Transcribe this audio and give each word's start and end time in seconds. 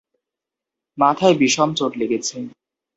মাথায় 0.97 1.35
বিষম 1.37 1.69
চোট 1.73 1.91
লেগেছে। 1.97 2.37